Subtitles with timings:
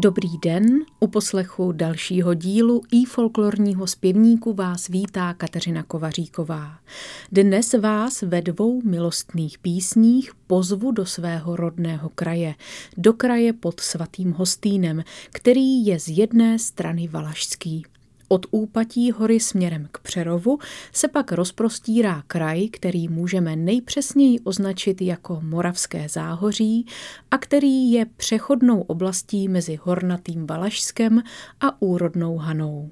[0.00, 0.64] Dobrý den,
[1.00, 6.78] u poslechu dalšího dílu i folklorního zpěvníku vás vítá Kateřina Kovaříková.
[7.32, 12.54] Dnes vás ve dvou milostných písních pozvu do svého rodného kraje,
[12.96, 17.82] do kraje pod svatým Hostýnem, který je z jedné strany valašský.
[18.28, 20.58] Od úpatí hory směrem k Přerovu
[20.92, 26.86] se pak rozprostírá kraj, který můžeme nejpřesněji označit jako Moravské záhoří
[27.30, 31.22] a který je přechodnou oblastí mezi hornatým Valašskem
[31.60, 32.90] a úrodnou Hanou.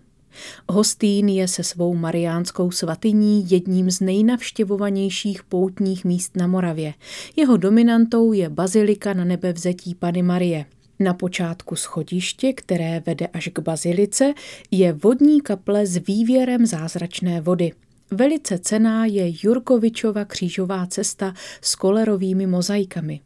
[0.69, 6.95] Hostýn je se svou mariánskou svatyní jedním z nejnavštěvovanějších poutních míst na Moravě.
[7.37, 10.65] Jeho dominantou je bazilika na nebevzetí Pany Marie–
[10.99, 14.35] na počátku schodiště, které vede až k bazilice,
[14.71, 17.73] je vodní kaple s vývěrem zázračné vody.
[18.11, 23.21] Velice cená je Jurkovičova křížová cesta s kolerovými mozaikami.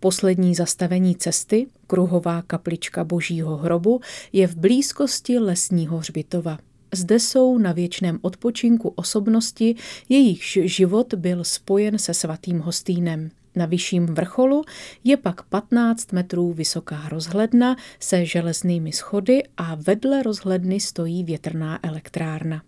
[0.00, 4.00] Poslední zastavení cesty, kruhová kaplička božího hrobu,
[4.32, 6.58] je v blízkosti lesního hřbitova.
[6.94, 9.76] Zde jsou na věčném odpočinku osobnosti,
[10.08, 13.30] jejichž život byl spojen se svatým hostýnem.
[13.56, 14.64] Na vyšším vrcholu
[15.04, 22.62] je pak 15 metrů vysoká rozhledna se železnými schody a vedle rozhledny stojí větrná elektrárna.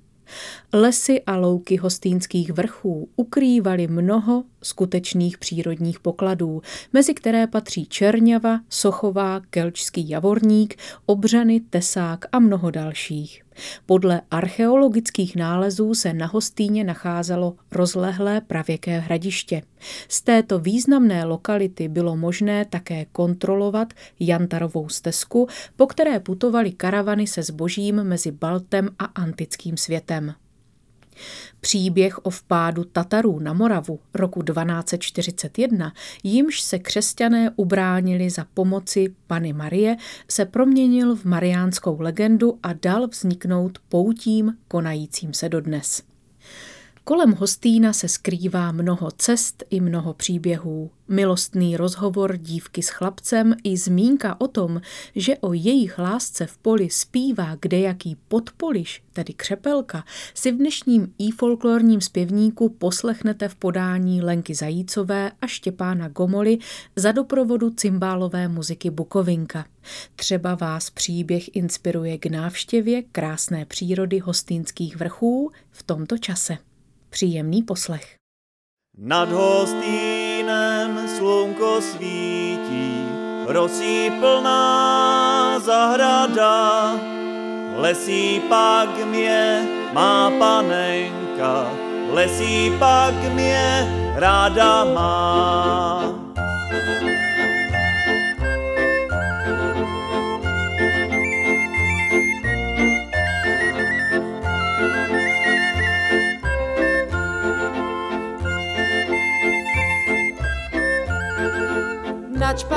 [0.72, 6.62] Lesy a louky hostýnských vrchů ukrývaly mnoho skutečných přírodních pokladů,
[6.92, 13.43] mezi které patří Čerňava, Sochová, Kelčský javorník, Obřany, Tesák a mnoho dalších.
[13.86, 19.62] Podle archeologických nálezů se na Hostýně nacházelo rozlehlé pravěké hradiště.
[20.08, 27.42] Z této významné lokality bylo možné také kontrolovat Jantarovou stezku, po které putovaly karavany se
[27.42, 30.34] zbožím mezi Baltem a antickým světem.
[31.60, 39.52] Příběh o vpádu Tatarů na Moravu roku 1241, jimž se křesťané ubránili za pomoci Pany
[39.52, 39.96] Marie,
[40.30, 46.13] se proměnil v mariánskou legendu a dal vzniknout poutím konajícím se dodnes.
[47.06, 50.90] Kolem Hostýna se skrývá mnoho cest i mnoho příběhů.
[51.08, 54.80] Milostný rozhovor dívky s chlapcem i zmínka o tom,
[55.16, 60.04] že o jejich lásce v poli zpívá kdejaký podpoliš, tedy křepelka,
[60.34, 66.58] si v dnešním i folklorním zpěvníku poslechnete v podání Lenky Zajícové a Štěpána Gomoly
[66.96, 69.66] za doprovodu cymbálové muziky Bukovinka.
[70.16, 76.58] Třeba vás příběh inspiruje k návštěvě krásné přírody hostýnských vrchů v tomto čase.
[77.14, 78.16] Příjemný poslech.
[78.98, 83.06] Nad hostýnem slunko svítí,
[83.46, 86.92] rosí plná zahrada.
[87.76, 91.70] Lesí pak mě má panenka,
[92.10, 96.23] lesí pak mě ráda má.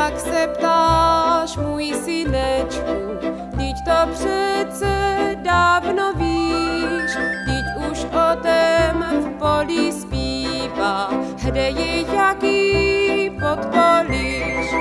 [0.07, 3.19] Pak se ptáš, můj synečku,
[3.57, 7.11] teď to přece dávno víš,
[7.45, 11.09] teď už o tém v poli zpívá,
[11.43, 14.75] kde je jaký podpoliš.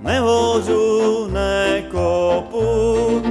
[0.00, 3.22] Nehořu, nekopu,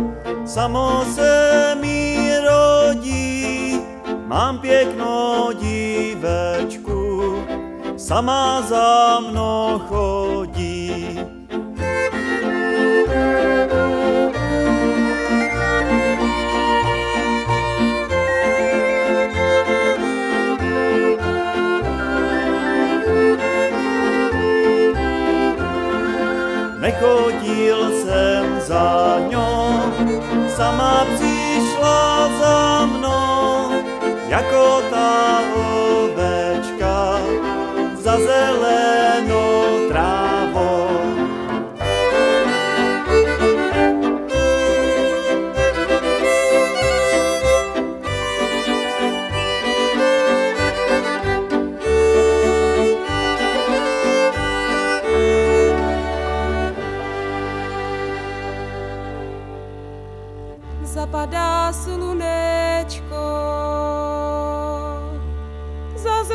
[0.45, 3.81] samo se mi rodí,
[4.25, 7.35] mám pěknou dívečku,
[7.97, 10.62] sama za mnou chodí.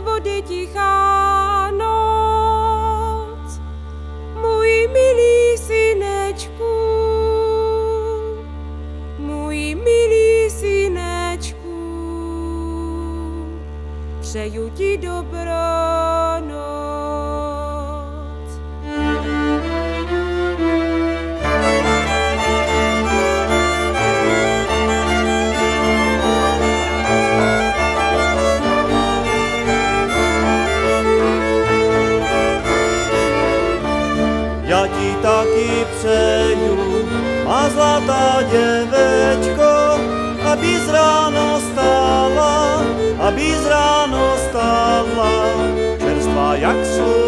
[0.02, 3.60] Bude tichá noc,
[4.34, 6.74] můj milý synečku,
[9.18, 11.78] můj milý synečku,
[14.20, 16.07] přeju ti dobrou
[38.50, 39.70] děvečko,
[40.52, 42.82] aby z ráno stála,
[43.18, 45.32] aby z ráno stála,
[45.98, 47.27] čerstvá jak slunečko.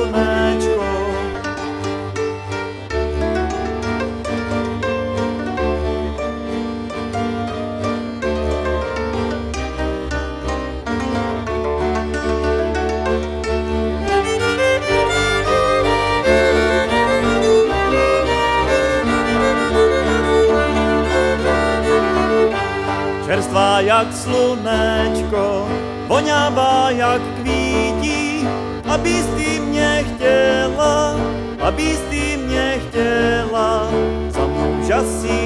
[23.80, 25.68] Jak slunečko,
[26.06, 28.48] voňavá jak kvítí,
[28.88, 31.16] abys ty mě chtěla,
[31.60, 33.88] abys ty mě chtěla,
[34.28, 35.39] za muža si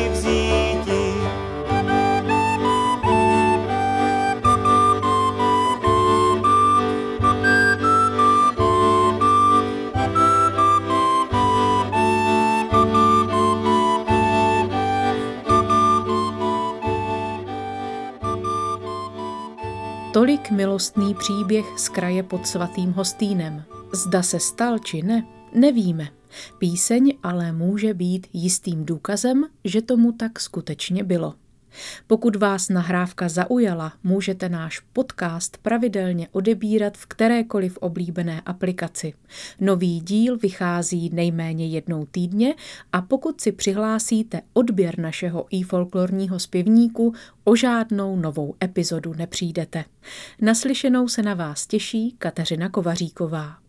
[20.25, 23.65] Tolik milostný příběh z kraje pod svatým Hostýnem.
[23.93, 26.09] Zda se stal či ne, nevíme.
[26.59, 31.35] Píseň ale může být jistým důkazem, že tomu tak skutečně bylo.
[32.07, 39.13] Pokud vás nahrávka zaujala, můžete náš podcast pravidelně odebírat v kterékoliv oblíbené aplikaci.
[39.61, 42.55] Nový díl vychází nejméně jednou týdně
[42.93, 49.85] a pokud si přihlásíte odběr našeho i folklorního zpěvníku, o žádnou novou epizodu nepřijdete.
[50.41, 53.64] Naslyšenou se na vás těší Kateřina Kovaříková.